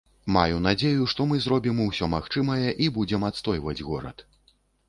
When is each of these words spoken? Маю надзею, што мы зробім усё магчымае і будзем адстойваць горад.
Маю 0.35 0.55
надзею, 0.67 1.03
што 1.11 1.27
мы 1.33 1.37
зробім 1.45 1.83
усё 1.85 2.09
магчымае 2.15 2.67
і 2.87 2.91
будзем 2.99 3.31
адстойваць 3.33 3.79
горад. 3.93 4.29